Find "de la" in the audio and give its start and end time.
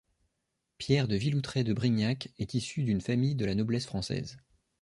3.35-3.53